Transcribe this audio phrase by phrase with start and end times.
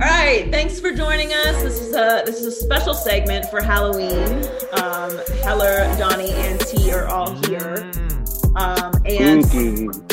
[0.00, 1.60] All right, thanks for joining us.
[1.60, 4.44] This is a this is a special segment for Halloween.
[4.74, 7.90] Um, Heller, Donnie, and T are all here,
[8.54, 9.44] um, and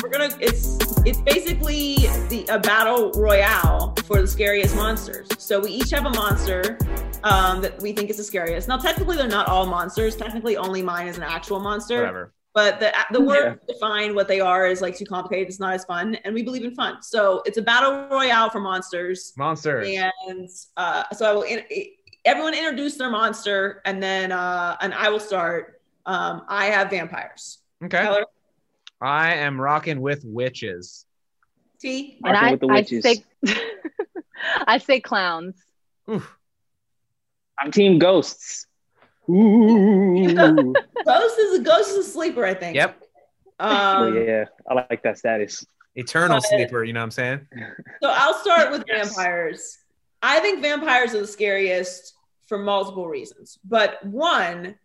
[0.01, 0.35] we're gonna.
[0.39, 1.97] It's it's basically
[2.29, 5.27] the a battle royale for the scariest monsters.
[5.37, 6.79] So we each have a monster
[7.23, 8.67] um, that we think is the scariest.
[8.67, 10.15] Now, technically, they're not all monsters.
[10.15, 11.99] Technically, only mine is an actual monster.
[11.99, 12.33] Whatever.
[12.55, 15.49] But the the word to define what they are is like too complicated.
[15.49, 17.03] It's not as fun, and we believe in fun.
[17.03, 19.33] So it's a battle royale for monsters.
[19.37, 19.87] Monsters.
[20.25, 21.41] And uh, so I will.
[21.43, 21.63] In,
[22.23, 25.81] everyone introduce their monster, and then uh, and I will start.
[26.05, 27.59] Um, I have vampires.
[27.83, 28.01] Okay.
[28.01, 28.25] Tyler,
[29.01, 31.05] I am rocking with witches.
[31.81, 32.19] T.
[32.23, 33.23] And I, with the I say,
[34.67, 35.55] I say clowns.
[36.09, 36.37] Oof.
[37.59, 38.65] I'm team ghosts.
[39.29, 40.25] Ooh.
[41.05, 42.45] Ghost is a ghost is a sleeper.
[42.45, 42.75] I think.
[42.75, 43.01] Yep.
[43.59, 45.65] oh Um, yeah, I like that status.
[45.95, 47.47] Eternal But- sleeper, you know what I'm saying?
[48.03, 49.15] So I'll start with Yes.
[49.15, 49.77] vampires.
[50.21, 52.13] I think vampires are the scariest
[52.47, 53.59] for multiple reasons.
[53.63, 54.75] But one,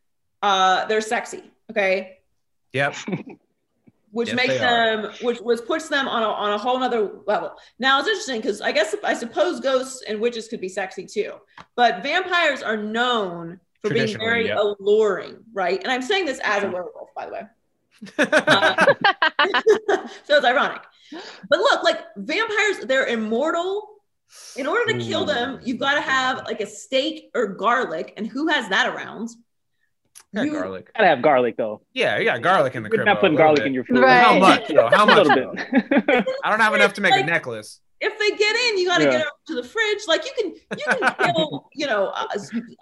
[0.43, 1.43] uh, they're sexy.
[1.71, 2.19] Okay.
[2.73, 2.95] Yep.
[4.13, 5.03] which Yes, makes they are.
[5.03, 8.41] them which which puts them on a, on a whole nother level now it's interesting
[8.41, 11.35] because i guess i suppose ghosts and witches could be sexy too
[11.77, 14.59] but vampires are known for being very yep.
[14.59, 17.43] alluring right and i'm saying this as a werewolf by the way
[18.19, 18.87] Uh,
[20.25, 20.83] so it's ironic
[21.49, 23.89] but look like vampires they're immortal
[24.57, 28.27] in order to kill them you've got to have like a stake or garlic and
[28.27, 29.29] who has that around
[30.35, 30.93] Got You- garlic.
[30.95, 31.83] Gotta have garlic though.
[31.93, 33.07] Yeah, you got garlic in the You're crib.
[33.07, 33.99] not putting garlic in your food.
[33.99, 34.23] Right.
[34.23, 34.87] How much though?
[34.89, 35.27] How A much?
[35.27, 36.27] little bit.
[36.45, 37.81] I don't have enough to make a necklace.
[38.01, 39.11] If they get in, you got to Yeah.
[39.11, 39.99] get it to the fridge.
[40.09, 42.27] Like you can, you can kill, you know, uh,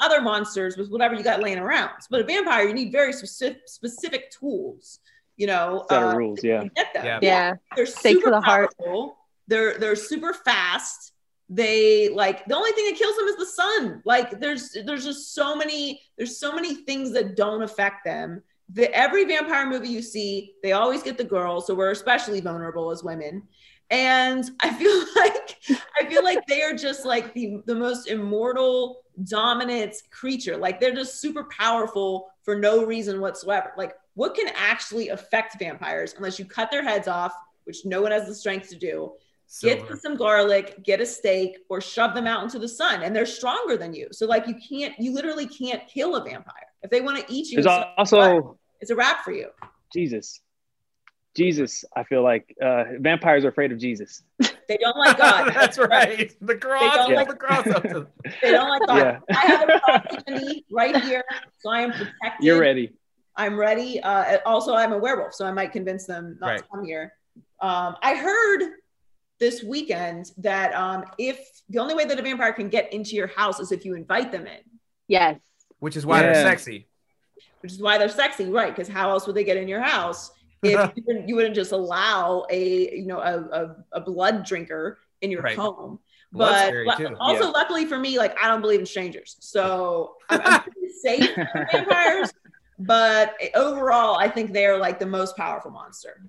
[0.01, 1.91] other monsters with whatever you got laying around.
[2.11, 5.01] But a vampire, you need very specific, specific tools.
[5.37, 6.65] You know, Set of uh, rules, to yeah.
[6.75, 7.05] Get them.
[7.05, 7.19] Yeah.
[7.23, 7.55] yeah.
[7.77, 8.71] they're Stake super to the heart.
[8.79, 9.17] powerful.
[9.47, 11.13] They're they're super fast.
[11.49, 14.03] They like the only thing that kills them is the sun.
[14.05, 18.43] Like there's there's just so many there's so many things that don't affect them.
[18.71, 22.91] The every vampire movie you see, they always get the girl, so we're especially vulnerable
[22.91, 23.45] as women.
[23.91, 25.59] And I feel like
[25.99, 30.57] I feel like they are just like the the most immortal dominant creature.
[30.57, 33.73] Like they're just super powerful for no reason whatsoever.
[33.77, 37.33] Like what can actually affect vampires unless you cut their heads off,
[37.65, 39.13] which no one has the strength to do
[39.63, 43.27] get some garlic, get a stake, or shove them out into the sun, and they're
[43.27, 44.09] stronger than you.
[44.13, 46.67] So like you can't, you literally can't kill a vampire.
[46.83, 49.49] If they want to eat you, it's, also it's a wrap for you.
[49.93, 50.41] Jesus.
[51.37, 54.23] Jesus, I feel like uh, vampires are afraid of Jesus.
[54.69, 55.51] They don't like God.
[55.55, 56.35] That's right.
[56.41, 56.81] The cross.
[56.83, 58.07] They don't hold like- the cross up to
[58.43, 58.97] They don't like God.
[59.29, 59.37] Yeah.
[59.37, 61.23] I have a prophecy right here,
[61.61, 62.13] so I am protected.
[62.41, 62.93] You're ready.
[63.37, 64.01] I'm ready.
[64.03, 66.59] Uh, also, I'm a werewolf, so I might convince them not Right.
[66.59, 67.13] to come here.
[67.61, 68.73] Um, I heard
[69.39, 73.29] this weekend that um, if the only way that a vampire can get into your
[73.29, 74.59] house is if you invite them in.
[75.07, 75.39] Yes.
[75.79, 76.89] which is why they're sexy.
[77.61, 78.75] which is why they're sexy, right?
[78.75, 80.33] Because how else would they get in your house
[80.63, 84.99] if you wouldn't, you wouldn't just allow a you know a, a, a blood drinker
[85.21, 85.57] in your Right.
[85.59, 86.01] home?
[86.31, 87.51] Blood's But scary, also, Yeah.
[87.51, 91.67] luckily for me, like I don't believe in strangers, so I'm, I'm pretty safe from
[91.73, 92.33] vampires.
[92.79, 96.23] But overall, I think they are like the most powerful monster.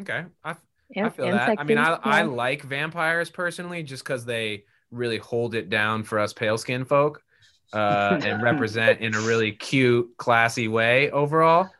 [0.00, 0.24] Okay.
[0.42, 0.54] I,
[0.96, 1.58] I feel and that.
[1.58, 2.00] I mean, I, sexy.
[2.04, 6.84] I like vampires personally just because they really hold it down for us pale skin
[6.84, 7.22] folk
[7.72, 11.70] uh, and represent in a really cute, classy way overall.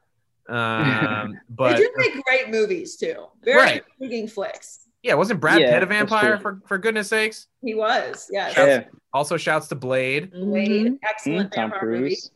[0.49, 3.27] Um, but they do make great movies too.
[3.43, 3.83] Very Right.
[4.01, 4.81] intriguing flicks.
[5.03, 7.47] yeah, wasn't Brad Yeah, Pitt a vampire for, for goodness sakes?
[7.63, 8.55] He was, yes.
[8.57, 8.85] Yeah.
[9.13, 10.31] Also shouts to Blade.
[10.35, 10.99] Wade, Mhm.
[11.09, 12.03] excellent Mhm, Tom vampire movie.
[12.17, 12.31] Cruise.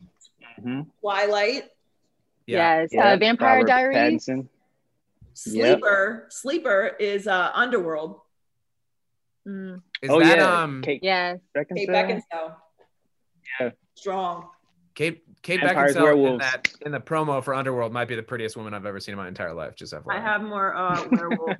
[0.60, 0.86] Mhm.
[1.00, 1.64] Twilight,
[2.46, 2.80] Yeah.
[2.80, 2.90] Yes.
[2.92, 3.96] Yeah, uh, Vampire Robert Diaries.
[4.26, 4.36] Pattinson.
[4.36, 4.48] Yep.
[5.34, 6.26] Sleeper.
[6.30, 8.20] Sleeper is uh, Underworld.
[9.46, 11.38] Mm, Is oh that yeah, um Kate yes.
[11.54, 12.20] Kate Beckinsale.
[12.32, 12.56] Beckinsale.
[13.60, 13.70] Yeah.
[13.94, 14.48] Strong.
[14.94, 18.56] Kate Kate Vampires, Beckinsale in that in the promo for Underworld might be the prettiest
[18.56, 19.74] woman I've ever seen in my entire life.
[19.76, 20.16] Just FYI.
[20.16, 21.56] I have more uh, werewolf.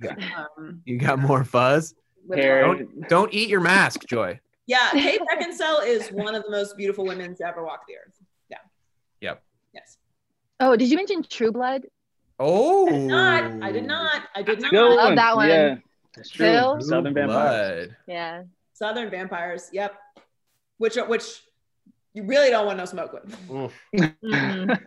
[0.58, 1.94] um, you got more fuzz.
[2.26, 2.66] with Hair.
[2.66, 4.38] more- Don't don't eat your mask, Joy.
[4.66, 8.14] Yeah, Kate Beckinsale is one of the most beautiful women to ever walk the earth.
[8.50, 8.58] Yeah.
[9.22, 9.42] Yep.
[9.72, 9.96] Yes.
[10.60, 11.86] Oh, did you mention True Blood?
[12.40, 13.62] Oh, I did not.
[13.62, 14.22] I did not.
[14.34, 14.70] I did not.
[14.70, 15.48] Good love that one.
[15.48, 15.76] Yeah,
[16.14, 16.46] that's true.
[16.46, 16.76] Phil?
[16.76, 17.86] Blue Southern vampires.
[17.88, 17.96] blood.
[18.06, 18.42] Yeah.
[18.75, 19.70] Southern vampires.
[19.72, 19.94] Yep.
[20.76, 21.42] Which which
[22.19, 23.50] you really don't want no smoke with.
[23.50, 23.73] Oof.
[24.25, 24.79] Mm.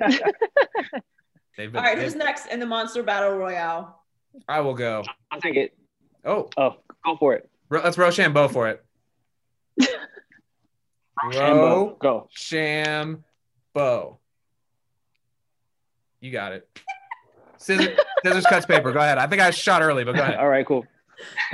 [1.57, 4.01] Been, All right, who's next in the monster battle royale?
[4.47, 5.03] I will go.
[5.31, 5.77] I'll take it.
[6.25, 6.75] Oh, Oh,
[7.05, 7.49] go for it.
[7.69, 8.83] Ro- let's Rochambeau for it.
[11.23, 12.27] Rambo, go.
[12.29, 14.19] Rochambeau.
[16.19, 16.67] You got it.
[17.57, 17.89] Scissors,
[18.25, 18.91] scissors cuts paper.
[18.91, 19.17] Go ahead.
[19.17, 20.35] I think I shot early, but go ahead.
[20.37, 20.85] All right, cool.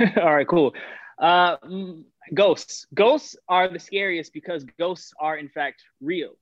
[0.16, 0.74] All right, cool.
[1.18, 1.56] Uh,
[2.34, 2.86] ghosts.
[2.94, 6.32] Ghosts are the scariest because ghosts are in fact real.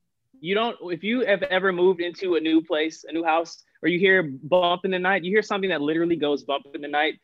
[0.40, 0.76] You don't.
[0.82, 4.22] If you have ever moved into a new place, a new house, or you hear
[4.22, 7.18] bump in the night, you hear something that literally goes bump in the night.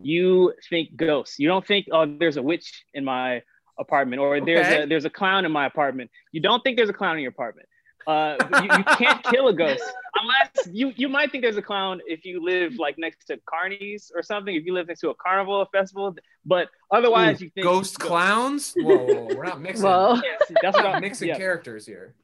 [0.00, 1.38] You think ghosts.
[1.38, 3.42] You don't think, oh, there's a witch in my
[3.78, 6.10] apartment, or there's a there's a clown in my apartment.
[6.30, 7.68] You don't think there's a clown in your apartment.
[8.06, 9.82] Uh, you, you can't kill a ghost
[10.20, 14.10] unless you you might think there's a clown if you live like next to carnies
[14.14, 14.54] or something.
[14.54, 18.74] If you live next to a carnival, a festival, but otherwise you think Ghost clowns?
[18.76, 19.84] Whoa, whoa, whoa, we're not mixing.
[19.84, 20.14] Whoa.
[20.22, 21.36] Yes, that's We're what not I'm mixing yeah.
[21.36, 22.14] characters here.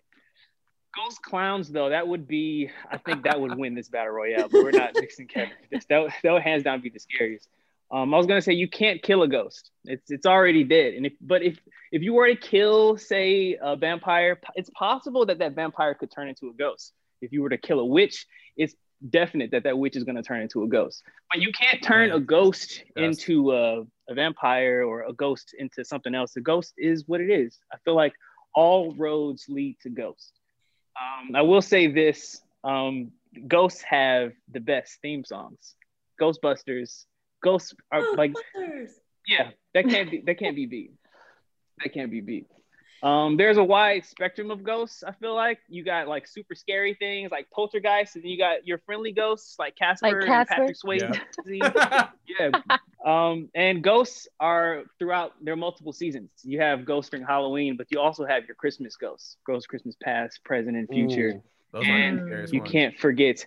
[0.97, 2.71] Ghost clowns though, that would be.
[2.91, 4.49] I think that would win this battle royale.
[4.51, 5.85] But we're not mixing characters.
[5.89, 7.49] That would- that would hands down be the scariest.
[7.91, 9.71] Um, I was gonna say you can't kill a ghost.
[9.85, 10.95] It's it's already dead.
[10.95, 11.59] And if but if
[11.91, 16.29] if you were to kill, say, a vampire, it's possible that that vampire could turn
[16.29, 16.93] into a ghost.
[17.23, 18.27] If you were to kill a witch,
[18.57, 18.75] it's
[19.09, 21.03] definite that that witch is gonna turn into a ghost.
[21.33, 23.19] But you can't turn a ghost Yes.
[23.27, 26.37] into a, a vampire or a ghost into something else.
[26.37, 27.59] A ghost is what it is.
[27.73, 28.13] I feel like
[28.55, 30.33] all roads lead to ghosts.
[31.01, 33.13] Um, I will say this: um,
[33.47, 35.75] ghosts have the best theme songs.
[36.21, 37.05] Ghostbusters,
[37.43, 38.91] ghosts are like Ghostbusters.
[39.27, 40.93] yeah, that can't be that can't be beat.
[41.83, 42.47] That can't be beat.
[43.01, 45.05] Um, there's a wide spectrum of ghosts.
[45.05, 48.79] I feel like you got like super scary things like poltergeists, and you got your
[48.79, 51.21] friendly ghosts like Casper, Like and Patrick Swayze.
[52.41, 52.51] yeah.
[53.07, 56.31] Um, and ghosts are throughout there are multiple seasons.
[56.43, 60.43] You have ghosts during Halloween, but you also have your Christmas ghosts, ghosts Christmas past,
[60.45, 61.35] present, and future.
[61.37, 61.43] Ooh,
[61.73, 62.73] those And the You ones.
[62.73, 63.47] can't forget,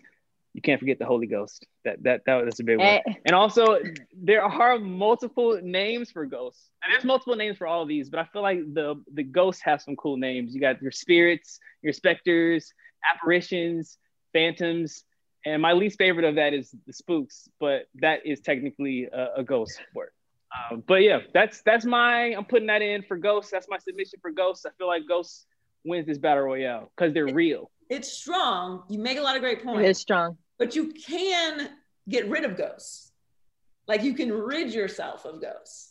[0.53, 1.65] you can't forget the Holy Ghost.
[1.85, 2.87] That that, that that's a big one.
[2.87, 3.79] Eh, And also,
[4.13, 6.69] there are multiple names for ghosts.
[6.83, 9.61] And there's multiple names for all of these, but I feel like the the ghosts
[9.63, 10.53] have some cool names.
[10.53, 12.73] You got your spirits, your specters,
[13.13, 13.97] apparitions,
[14.33, 15.03] phantoms,
[15.45, 17.47] and my least favorite of that is the spooks.
[17.59, 20.09] But that is technically a, a ghost word.
[20.53, 23.51] Uh, but yeah, that's that's my I'm putting that in for ghosts.
[23.51, 24.65] That's my submission for ghosts.
[24.65, 25.45] I feel like ghosts
[25.85, 27.71] wins this battle royale because they're real.
[27.91, 28.83] It's strong.
[28.89, 29.81] You make a lot of great points.
[29.85, 30.37] it is strong.
[30.57, 31.69] but you can
[32.07, 33.11] get rid of ghosts.
[33.87, 35.89] Like you can rid yourself of ghosts.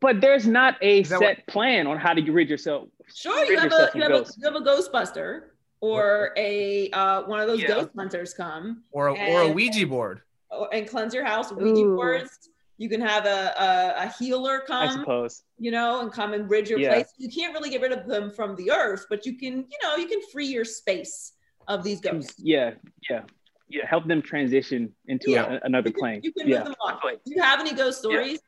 [0.00, 2.88] But there's not a Is that set plan on how to get rid yourself.
[3.14, 5.42] Sure, you have yourself a you have a, you have a Ghostbuster
[5.80, 7.68] or a uh, one of those Yeah.
[7.68, 10.22] ghost hunters come or a, or a Ouija board.
[10.50, 11.52] or- and cleanse your house.
[11.52, 11.94] Ouija Ooh.
[11.96, 12.48] boards.
[12.82, 15.44] You can have a, a, a healer I come, suppose.
[15.56, 16.94] you know, and come and rid your Yeah.
[16.94, 17.12] place.
[17.16, 19.94] You can't really get rid of them from the earth, but you can, you know,
[19.94, 21.34] you can free your space
[21.68, 22.34] of these ghosts.
[22.38, 22.72] Yeah,
[23.08, 23.22] yeah,
[23.68, 23.86] yeah.
[23.86, 25.52] Help them transition into Yeah.
[25.52, 26.20] a, another You can, plane.
[26.24, 26.58] you can yeah.
[26.58, 26.98] move them on.
[27.24, 28.40] Do you have any ghost stories?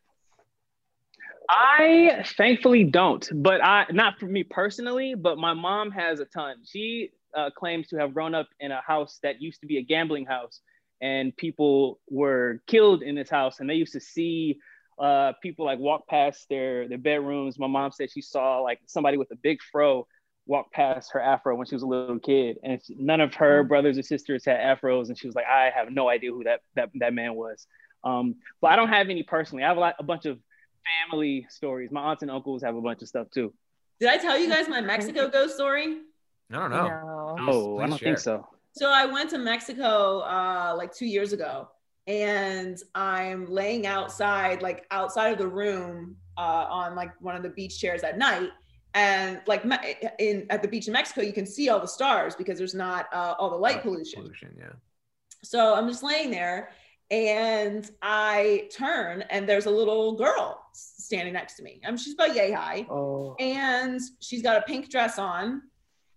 [1.48, 6.56] I thankfully don't, but I not for me personally, but my mom has a ton.
[6.64, 9.82] She uh, claims to have grown up in a house that used to be a
[9.82, 10.60] gambling house,
[11.00, 14.58] and people were killed in this house, and they used to see
[14.99, 17.59] uh, people like walk past their their bedrooms.
[17.59, 20.07] My mom said she saw like somebody with a big fro
[20.47, 23.64] walk past her afro when she was a little kid, and she- none of her
[23.64, 26.61] brothers or sisters had afros, and she was like, I have no idea who that
[26.76, 27.66] that that man was.
[28.04, 29.64] Um, but I don't have any personally.
[29.64, 30.38] I have a, lot, a bunch of
[31.11, 31.90] family stories.
[31.90, 33.54] My aunts and uncles have a bunch of stuff too.
[33.99, 35.99] Did I tell you guys my Mexico ghost story?
[36.52, 36.87] I don't know.
[36.88, 37.35] No.
[37.38, 38.09] Please- Oh, I don't share.
[38.09, 38.47] think so.
[38.76, 41.69] So I went to Mexico uh, like two years ago,
[42.09, 47.50] and I'm laying outside, like outside of the room, uh, on like one of the
[47.50, 48.50] beach chairs at night.
[48.95, 49.64] And like
[50.19, 53.07] in at the beach in Mexico, you can see all the stars because there's not
[53.12, 54.23] uh, all the light pollution.
[54.23, 54.73] Pollution, yeah.
[55.43, 56.71] So I'm just laying there,
[57.12, 61.81] and I turn, and there's a little girl standing next to me.
[61.85, 65.62] I mean, she's about yay high Oh, and she's got a pink dress on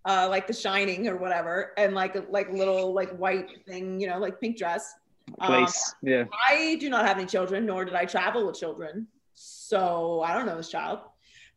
[0.04, 4.18] uh like the shining or whatever and like like little like white thing you know
[4.18, 4.94] like pink dress.
[5.40, 5.94] Um, place.
[6.02, 6.24] yeah.
[6.48, 9.06] i do not have any children nor did i travel with children.
[9.34, 11.00] So i don't know this child.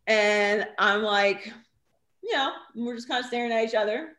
[0.08, 1.54] And i'm like
[2.24, 4.10] you know we're just kind of staring at each other.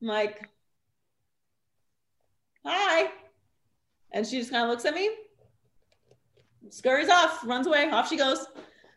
[0.00, 0.48] I'm like
[2.64, 3.10] hi.
[4.12, 5.10] And she just kind of looks at me
[6.70, 8.46] scurries off runs away off she goes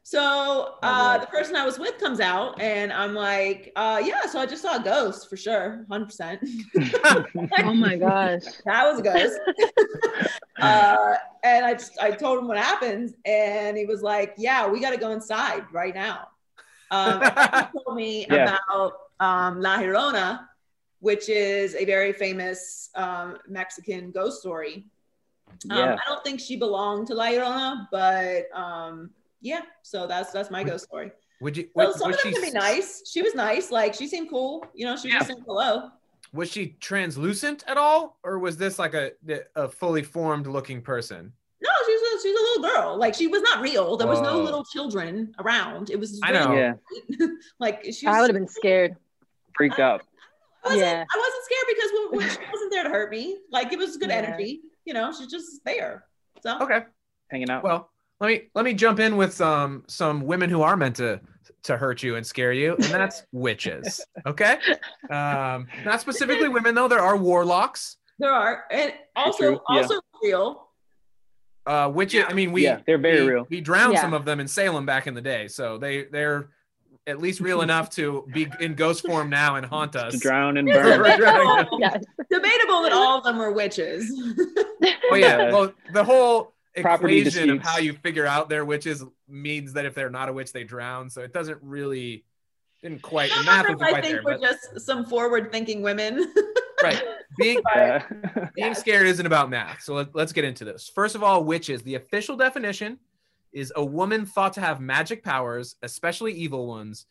[0.07, 4.39] So uh, the person I was with comes out, and I'm like, uh, "Yeah." So
[4.39, 6.39] I just saw a ghost for sure, hundred percent.
[7.65, 8.43] Oh my gosh.
[8.65, 9.37] That was a ghost.
[10.61, 14.79] uh, and I just I told him what happened, and he was like, "Yeah, we
[14.79, 16.29] got to go inside right now."
[16.89, 17.21] Um,
[17.53, 18.55] he told me Yeah.
[18.69, 20.47] about um, La Llorona,
[21.01, 24.85] which is a very famous um, Mexican ghost story.
[25.69, 25.97] Um, Yeah.
[26.01, 29.09] I don't think she belonged to La Llorona, but um,
[29.41, 29.61] yeah.
[29.83, 31.11] So that's that's my ghost story.
[31.41, 31.69] Would you?
[31.75, 33.03] Well, was, some was of them she can be nice.
[33.09, 33.71] She was nice.
[33.71, 34.65] Like she seemed cool.
[34.73, 35.89] You know, she was just saying hello.
[36.33, 39.11] was she translucent at all, or was this like a
[39.55, 41.31] a fully formed looking person?
[41.61, 42.97] No, she was a, she was a little girl.
[42.97, 43.97] Like she was not real.
[43.97, 45.89] There was no little children around.
[45.89, 46.53] It was I know.
[46.53, 46.73] Yeah,
[47.59, 48.95] like she was, I would have been scared.
[49.55, 50.01] freaked out.
[50.63, 51.03] I wasn't, Yeah.
[51.15, 53.37] I wasn't scared because when, when she wasn't there to hurt me.
[53.51, 54.15] Like it was good Yeah.
[54.17, 54.61] energy.
[54.85, 56.05] You know, she's just there.
[56.41, 56.81] So Okay.
[57.29, 57.63] Hanging out.
[57.63, 61.19] Well, let me let me jump in with some some women who are meant to
[61.63, 64.03] to hurt you and scare you, and that's witches.
[64.25, 64.57] Okay.
[65.09, 66.87] Um, not specifically women though.
[66.87, 67.97] There are warlocks.
[68.19, 69.57] there are, and also yeah.
[69.69, 70.63] also real.
[71.65, 72.23] Uh, witches.
[72.27, 73.47] I mean, we Yeah, they're very we, real.
[73.49, 74.01] We drowned Yeah.
[74.01, 76.49] some of them in Salem back in the day, so they they're
[77.05, 80.13] at least real enough to be in ghost form now and haunt us.
[80.13, 80.99] to drown and It's burn.
[81.01, 81.37] Right, right.
[81.65, 82.03] debatable, Yes.
[82.31, 84.09] debatable that all of them were witches.
[85.11, 85.37] Oh yeah.
[85.37, 85.51] Yeah.
[85.51, 86.53] Well, the whole
[86.83, 90.33] Property equation of how you figure out they're witches means that if they're not a
[90.33, 91.09] witch, they drown.
[91.09, 92.25] So it doesn't really
[92.81, 94.23] didn't quite the math of isn't them, I think, there.
[94.23, 96.33] were But, just some forward-thinking women.
[96.83, 97.01] right.
[97.37, 98.03] Being Yeah.
[98.55, 99.81] being scared isn't about math.
[99.81, 100.89] So let, let's get into this.
[100.93, 101.81] First of all, witches.
[101.83, 102.99] The official definition
[103.51, 107.05] is a woman thought to have magic powers, especially evil ones,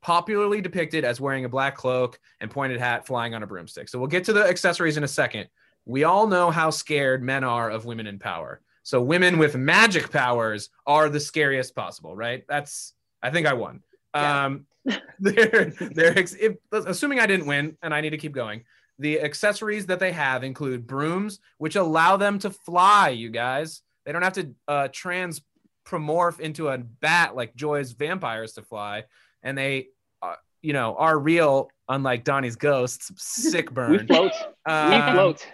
[0.00, 3.88] popularly depicted as wearing a black cloak and pointed hat, flying on a broomstick.
[3.88, 5.48] So we'll get to the accessories in a second.
[5.84, 8.60] We all know how scared men are of women in power.
[8.84, 12.44] So women with magic powers are the scariest possible, right?
[12.46, 13.82] That's I think I won.
[14.14, 14.44] Yeah.
[14.44, 14.66] Um,
[15.18, 18.64] they're they're if, assuming I didn't win, and I need to keep going.
[18.98, 23.08] The accessories that they have include brooms, which allow them to fly.
[23.08, 28.62] You guys, they don't have to uh, transpromorph into a bat like Joy's vampires to
[28.62, 29.04] fly,
[29.42, 29.88] and they,
[30.20, 31.70] uh, you know, are real.
[31.88, 33.90] Unlike Donnie's ghosts, sick burn.
[33.92, 34.06] we burn.
[34.08, 34.32] float.
[34.66, 35.46] we Um, float.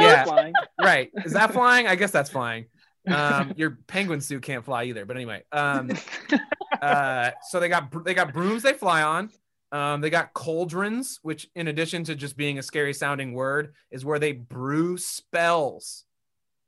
[0.00, 0.50] Yeah.
[0.80, 1.10] Right?
[1.24, 1.86] Is that flying?
[1.86, 2.66] I guess that's flying.
[3.08, 5.06] Um, your penguin suit can't fly either.
[5.06, 5.90] But anyway, um,
[6.80, 9.30] uh, so they got they got brooms they fly on.
[9.72, 14.04] Um, they got cauldrons, which, in addition to just being a scary sounding word, is
[14.04, 16.04] where they brew spells,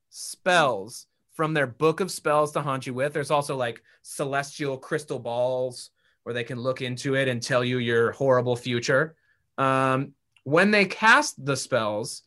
[0.08, 3.12] spells from their book of spells to haunt you with.
[3.12, 5.90] There's also like celestial crystal balls
[6.24, 9.14] where they can look into it and tell you your horrible future.
[9.56, 12.22] Um, when they cast the spells,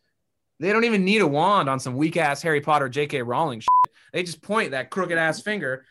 [0.59, 3.21] they don't even need a wand on some weak ass Harry Potter J.K.
[3.21, 3.93] Rowling shit.
[4.13, 5.83] They just point that crooked ass finger,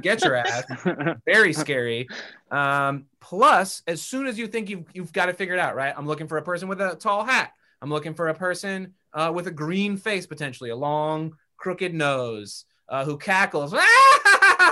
[0.00, 0.64] get your ass.
[1.26, 2.08] Very scary.
[2.50, 5.94] Um, plus, as soon as you think you've you've got it figured out, right?
[5.96, 7.52] I'm looking for a person with a tall hat.
[7.80, 12.64] I'm looking for a person uh, with a green face, potentially a long, crooked nose,
[12.88, 13.74] uh, who cackles.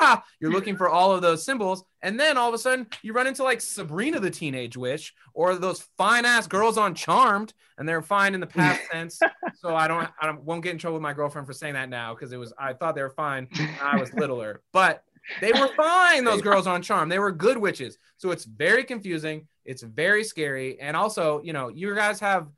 [0.40, 3.26] You're looking for all of those symbols, and then all of a sudden you run
[3.26, 8.02] into like Sabrina the Teenage Witch, or those fine ass girls on Charmed, and they're
[8.02, 9.20] fine in the past tense.
[9.56, 11.88] So I don't, I don't, won't get in trouble with my girlfriend for saying that
[11.88, 13.48] now because it was I thought they were fine.
[13.56, 15.04] when I was littler, but
[15.40, 16.24] they were fine.
[16.24, 17.98] Those girls on Charm, they were good witches.
[18.16, 19.46] So it's very confusing.
[19.64, 22.48] It's very scary, and also, you know, you guys have,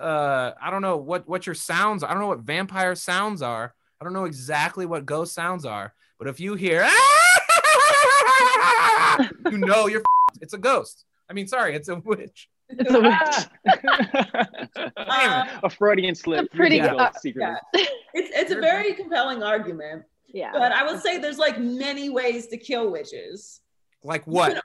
[0.00, 2.02] uh, I don't know what what your sounds.
[2.02, 3.74] I don't know what vampire sounds are.
[4.00, 5.94] I don't know exactly what ghost sounds are.
[6.18, 6.88] But if you hear,
[9.50, 10.00] you know you're.
[10.00, 10.38] f***ed.
[10.42, 11.04] It's a ghost.
[11.28, 12.48] I mean, sorry, it's a witch.
[12.68, 13.46] It's a witch.
[14.96, 16.46] Uh, a Freudian slip.
[16.52, 17.60] A pretty You're good- the ghost
[18.14, 20.50] it's it's a very compelling argument, Yeah.
[20.52, 23.60] but I would say there's like many ways to kill witches.
[24.02, 24.56] Like what?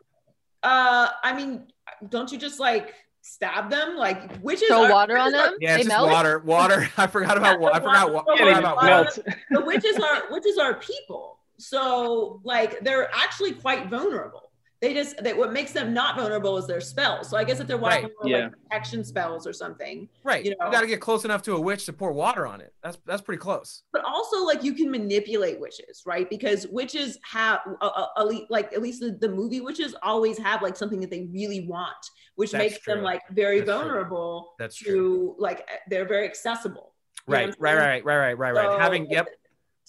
[0.63, 1.67] Uh, I mean,
[2.09, 3.95] don't you just like stab them?
[3.97, 5.53] Like witches Throw are, water on them?
[5.61, 6.09] Yeah, they it's just melt?
[6.11, 6.39] water.
[6.39, 6.89] Water.
[6.97, 7.59] I forgot about.
[7.59, 8.13] wa- I forgot.
[8.13, 8.89] wa- I Yeah, they forgot about water.
[9.05, 9.23] water.
[9.25, 9.37] melt.
[9.51, 14.49] The witches are witches are people, so like they're actually quite vulnerable.
[14.81, 17.29] They just that what makes them not vulnerable is their spells.
[17.29, 18.37] So I guess if they're Right, yeah.
[18.45, 20.43] like protection spells or something, Right.
[20.43, 22.61] you know, You, got to get close enough to a witch to pour water on
[22.61, 22.73] it.
[22.83, 23.83] That's that's pretty close.
[23.93, 26.27] but also like you can manipulate witches, right?
[26.27, 30.75] Because witches have uh, uh, like at least the, the movie witches always have like
[30.75, 31.93] something that they really want,
[32.35, 33.77] which That's makes them like very That's true.
[33.77, 35.35] vulnerable That's to true.
[35.37, 36.95] like they're very accessible.
[37.27, 37.55] You know Right.
[37.59, 37.75] Right.
[37.75, 38.03] Right.
[38.03, 38.03] Right.
[38.03, 38.33] Right.
[38.39, 38.51] Right.
[38.55, 38.65] Right.
[38.65, 39.11] So- Having.
[39.11, 39.27] Yep.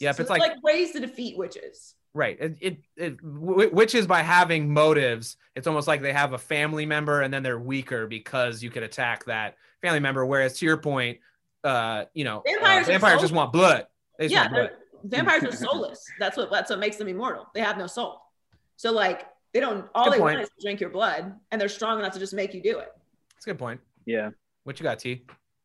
[0.03, 0.17] Yep.
[0.17, 1.95] so it's there's, like- ways to defeat witches.
[2.15, 2.37] Right.
[2.39, 6.85] It, it, it w- witches by having motives, it's almost like they have a family
[6.85, 10.27] member and then they're weaker because you could attack that family member.
[10.27, 11.21] Whereas to your point,
[11.65, 13.87] uh, you know, uh, Vampires are vampires just want blood.
[14.19, 14.71] They just yeah, want blood.
[15.05, 16.05] vampires are soulless.
[16.19, 17.47] That's what that's what makes them immortal.
[17.55, 18.21] They have no soul.
[18.77, 20.35] So like they don't all Good they point.
[20.37, 22.79] want is to drink your blood, and they're strong enough to just make you do
[22.79, 22.89] it.
[23.35, 23.81] That's a good point.
[24.05, 24.31] Yeah.
[24.65, 25.25] What you got, T?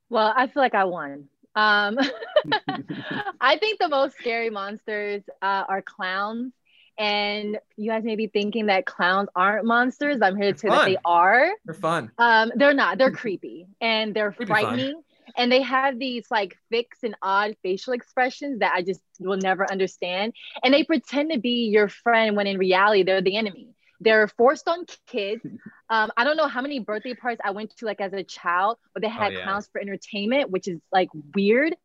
[0.09, 1.25] Well, I feel like I won.
[1.57, 1.97] Um,
[3.41, 6.53] I think the most scary monsters uh, are clowns.
[6.99, 10.19] And you guys may be thinking that clowns aren't monsters.
[10.21, 11.51] I'm here to say that they are.
[11.65, 12.11] They're fun.
[12.17, 12.97] Um, they're not.
[12.97, 14.47] They're creepy and they're fun.
[14.47, 15.01] frightening.
[15.35, 19.69] And they have these like fixed and odd facial expressions that I just will never
[19.69, 20.33] understand.
[20.63, 23.75] And they pretend to be your friend when in reality they're the enemy.
[23.99, 25.41] They're forced on kids.
[25.89, 28.77] Um, I don't know how many birthday parties I went to like as a child,
[28.93, 29.43] but they had Oh, yeah.
[29.43, 31.75] clowns for entertainment, which is like weird.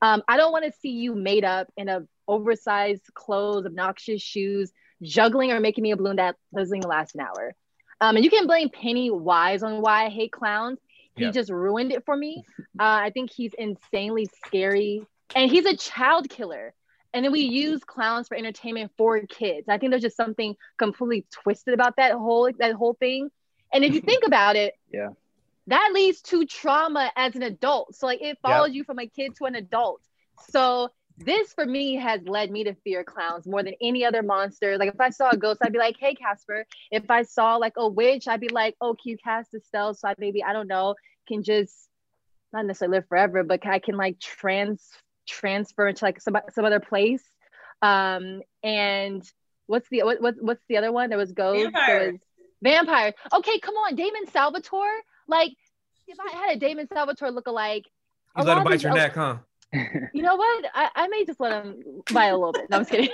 [0.00, 4.72] Um, I don't want to see you made up in a oversized clothes, obnoxious shoes,
[5.02, 7.54] juggling or making me a balloon that doesn't last an hour.
[8.00, 10.78] Um, and you can blame Pennywise on why I hate clowns.
[11.16, 11.34] He Yep.
[11.34, 12.44] just ruined it for me.
[12.78, 15.02] Uh, I think he's insanely scary,
[15.34, 16.72] and he's a child killer.
[17.12, 19.68] And then we use clowns for entertainment for kids.
[19.68, 23.30] I think there's just something completely twisted about that whole that whole thing.
[23.72, 25.10] And if you think about it, Yeah.
[25.66, 27.96] that leads to trauma as an adult.
[27.96, 30.00] So like it follows you from a kid to an adult.
[30.50, 34.78] So this for me has led me to fear clowns more than any other monster.
[34.78, 37.74] Like if I saw a ghost, I'd be like, "Hey, Casper." If I saw like
[37.76, 40.52] a witch, I'd be like, "Oh, can you cast a spell?" So I maybe I
[40.52, 40.94] don't know
[41.28, 41.88] can just
[42.52, 44.88] not necessarily live forever, but I can like trans
[45.30, 47.22] transfer into like some some other place.
[47.82, 49.22] Um, and
[49.66, 51.08] what's the what, what what's the other one?
[51.08, 51.58] There was ghost.
[51.58, 52.12] There Vampire.
[52.12, 52.20] was
[52.62, 53.14] vampire.
[53.32, 55.00] Okay, come on, Damon Salvatore.
[55.28, 55.52] Like
[56.08, 57.84] if I had a Damon Salvatore look-alike,
[58.36, 59.36] You a let lot him bite these- your oh, neck, huh?
[60.12, 60.64] You know what?
[60.74, 62.68] I, I may just let him bite a little bit.
[62.68, 63.08] No, I'm just kidding.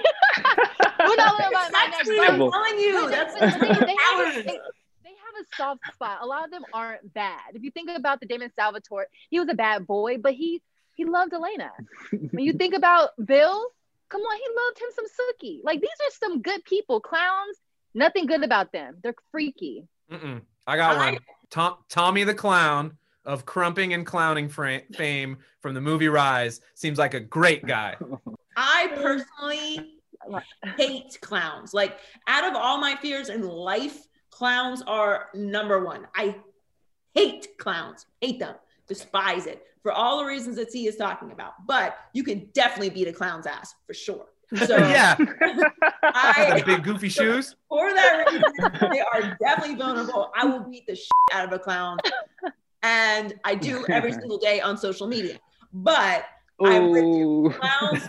[0.98, 2.00] We're not letting him bite my neck.
[2.00, 4.58] Exactly, I'm telling you, that's they, they, they have a, they,
[5.04, 6.18] they have a soft spot.
[6.22, 7.40] A lot of them aren't bad.
[7.54, 10.62] If you think about the Damon Salvatore, he was a bad boy, but he
[10.96, 11.70] he loved Elena.
[12.10, 13.66] when you think about Bill,
[14.08, 15.60] come on, he loved him some Sookie.
[15.62, 17.00] Like these are some good people.
[17.00, 17.58] Clowns,
[17.94, 18.96] nothing good about them.
[19.02, 19.86] They're freaky.
[20.10, 20.40] Mm-mm.
[20.66, 21.18] I got I- one.
[21.50, 26.98] Tom, Tommy the Clown of crumping and clowning fra- fame from the movie Rise seems
[26.98, 27.96] like a great guy.
[28.56, 30.00] I personally
[30.76, 31.74] hate clowns.
[31.74, 36.06] Like out of all my fears in life, clowns are number one.
[36.14, 36.36] I
[37.14, 38.54] hate clowns, hate them,
[38.88, 41.52] despise it for all the reasons that T is talking about.
[41.66, 44.26] But you can definitely beat a clown's ass for sure.
[44.66, 45.16] So yeah,
[46.02, 47.56] I, the big goofy shoes.
[47.68, 50.30] for that reason, they are definitely vulnerable.
[50.36, 51.98] I will beat the shit out of a clown,
[52.82, 55.38] and I do every single day on social media.
[55.72, 56.26] But
[56.64, 57.52] I'm with you.
[57.58, 58.06] Clowns,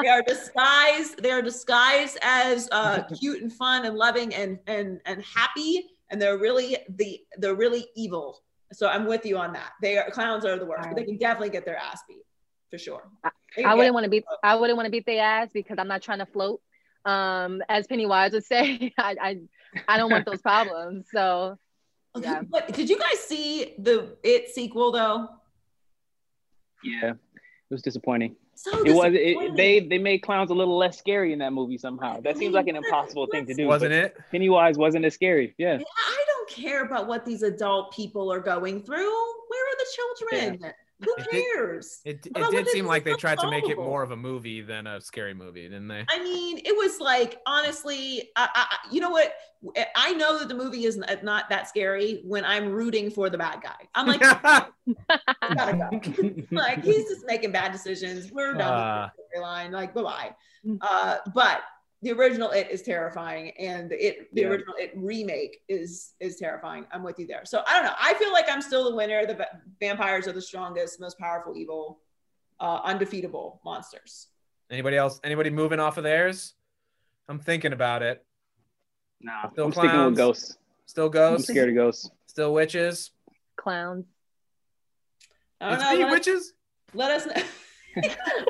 [0.00, 1.22] they are disguised.
[1.22, 6.20] They are disguised as uh, cute and fun and loving and and and happy, and
[6.20, 8.42] they're really the they're really evil.
[8.72, 9.72] So I'm with you on that.
[9.82, 12.22] They are clowns are the worst, but they can definitely get their ass beat
[12.70, 13.02] for sure.
[13.56, 15.76] They can I wouldn't want to beat I wouldn't want to beat their ass because
[15.78, 16.60] I'm not trying to float.
[17.04, 19.38] Um, as Pennywise would say, I I,
[19.88, 21.06] I don't want those problems.
[21.12, 21.58] So
[22.16, 22.42] yeah.
[22.48, 25.28] But did you guys see the It sequel though?
[26.82, 27.10] Yeah.
[27.10, 28.36] It was disappointing.
[28.54, 31.78] So It was it, they they made clowns a little less scary in that movie
[31.78, 32.20] somehow.
[32.20, 33.66] That seems like an impossible thing to do.
[33.66, 34.16] Wasn't it?
[34.30, 35.54] Pennywise wasn't as scary.
[35.56, 35.74] Yeah.
[35.74, 35.86] I don't
[36.50, 38.96] care about what these adult people are going through.
[39.48, 40.72] Where are the children?
[41.02, 42.00] Who It did- cares?
[42.04, 44.60] It, it Well, did seem like they tried to make it more of a movie
[44.60, 46.04] than a scary movie, didn't they?
[46.10, 49.32] I mean, it was like honestly, I, I, you know what?
[49.96, 53.38] I know that the movie is not not that scary when I'm rooting for the
[53.38, 53.88] bad guy.
[53.94, 54.20] I'm like,
[55.54, 56.32] gotta go.
[56.50, 58.30] like he's just making bad decisions.
[58.30, 59.08] We're done Uh.
[59.16, 59.70] with the storyline.
[59.70, 60.30] Like, bye bye.
[60.82, 61.62] Uh, but
[62.02, 64.48] the original It is terrifying, and the it the Yeah.
[64.48, 66.86] original It remake is is terrifying.
[66.92, 67.44] I'm with you there.
[67.44, 67.94] So I don't know.
[67.98, 69.26] I feel like I'm still the winner.
[69.26, 72.00] The va- vampires are the strongest, most powerful, evil,
[72.58, 74.28] uh, undefeatable monsters.
[74.70, 75.20] Anybody else?
[75.24, 76.54] Anybody moving off of theirs?
[77.28, 78.24] I'm thinking about it.
[79.20, 79.50] Nah.
[79.50, 80.10] Still I'm sticking clowns.
[80.12, 80.56] with ghosts.
[80.86, 82.10] Still ghosts I'm scared of ghosts.
[82.26, 83.10] Still witches.
[83.56, 84.06] clowns.
[85.60, 85.96] I don't It's know.
[85.96, 86.52] me, let, witches.
[86.94, 88.02] let us know.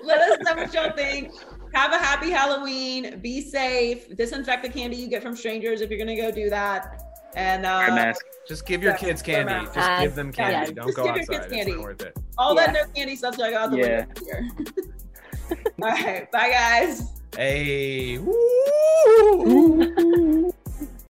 [0.05, 1.33] let us know what y'all think.
[1.75, 3.19] Have a happy Halloween.
[3.21, 4.15] Be safe.
[4.17, 7.03] Disinfect the candy you get from strangers if you're gonna go do that.
[7.37, 8.25] And Wear a uh, mask.
[8.49, 9.53] Just give your Yeah, kids candy.
[9.67, 10.73] Just Uh, give them yeah, candy.
[10.75, 11.59] Don't just go give your kids candy.
[11.73, 12.17] It's not worth it.
[12.39, 12.67] all Yeah.
[12.67, 14.05] that no candy stuff's going out the Yeah.
[14.07, 14.49] window here.
[15.83, 17.05] all right, bye guys.
[17.37, 18.19] Hey.
[18.19, 18.35] Woo!